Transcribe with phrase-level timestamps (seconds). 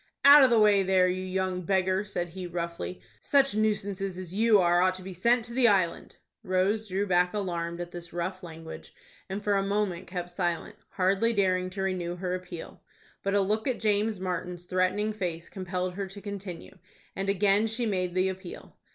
[0.25, 3.01] "Out of the way there, you young beggar!" said he, roughly.
[3.19, 7.35] "Such nuisances as you are ought to be sent to the Island." Rose drew back
[7.35, 8.95] alarmed at this rough language,
[9.29, 12.81] and for a moment kept silent, hardly daring to renew her appeal.
[13.21, 16.79] But a look at James Martin's threatening face compelled her to continue,
[17.15, 18.75] and again she made the appeal.